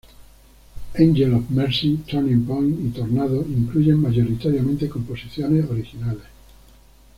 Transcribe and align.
Angel 0.97 1.31
of 1.35 1.51
Mercy, 1.51 1.97
Turning 2.07 2.43
Point 2.43 2.79
y 2.83 2.89
Tornado 2.89 3.45
incluyen 3.47 4.01
mayoritariamente 4.01 4.89
composiciones 4.89 5.69
originales. 5.69 6.23